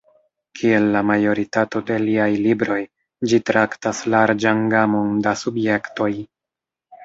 [0.59, 2.79] Kiel la majoritato de liaj libroj,
[3.33, 6.13] ĝi traktas larĝan gamon da subjektoj.